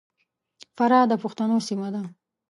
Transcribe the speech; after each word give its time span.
فراه 0.75 1.05
د 1.11 1.13
پښتنو 1.23 1.57
سیمه 1.67 1.89
ده. 1.93 2.03